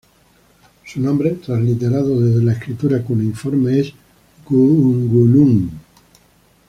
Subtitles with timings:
[0.83, 3.93] Su nombre, transliterado desde la escritura cuneiforme, es
[4.49, 5.69] "Gu-un-gu-nu-um".